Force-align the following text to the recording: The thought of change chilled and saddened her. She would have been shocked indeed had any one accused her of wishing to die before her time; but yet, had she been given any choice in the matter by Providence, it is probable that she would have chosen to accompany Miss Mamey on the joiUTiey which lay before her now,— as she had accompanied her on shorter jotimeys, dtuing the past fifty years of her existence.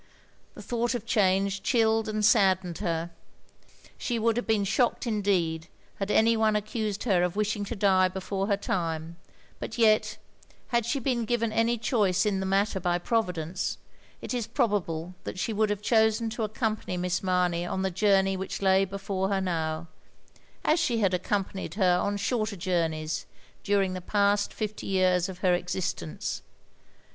The 0.55 0.63
thought 0.63 0.95
of 0.95 1.05
change 1.05 1.61
chilled 1.61 2.09
and 2.09 2.25
saddened 2.25 2.79
her. 2.79 3.11
She 3.99 4.17
would 4.17 4.35
have 4.35 4.47
been 4.47 4.63
shocked 4.63 5.05
indeed 5.05 5.67
had 5.97 6.09
any 6.09 6.35
one 6.35 6.55
accused 6.55 7.03
her 7.03 7.21
of 7.21 7.35
wishing 7.35 7.63
to 7.65 7.75
die 7.75 8.07
before 8.07 8.47
her 8.47 8.57
time; 8.57 9.17
but 9.59 9.77
yet, 9.77 10.17
had 10.69 10.87
she 10.87 10.97
been 10.97 11.25
given 11.25 11.51
any 11.51 11.77
choice 11.77 12.25
in 12.25 12.39
the 12.39 12.47
matter 12.47 12.79
by 12.79 12.97
Providence, 12.97 13.77
it 14.23 14.33
is 14.33 14.47
probable 14.47 15.13
that 15.23 15.37
she 15.37 15.53
would 15.53 15.69
have 15.69 15.83
chosen 15.83 16.31
to 16.31 16.41
accompany 16.41 16.97
Miss 16.97 17.21
Mamey 17.21 17.63
on 17.63 17.83
the 17.83 17.91
joiUTiey 17.91 18.37
which 18.37 18.59
lay 18.63 18.85
before 18.85 19.29
her 19.29 19.39
now,— 19.39 19.85
as 20.65 20.79
she 20.79 20.97
had 20.97 21.13
accompanied 21.13 21.75
her 21.75 21.99
on 21.99 22.17
shorter 22.17 22.57
jotimeys, 22.57 23.25
dtuing 23.63 23.93
the 23.93 24.01
past 24.01 24.51
fifty 24.51 24.87
years 24.87 25.29
of 25.29 25.37
her 25.45 25.53
existence. 25.53 26.41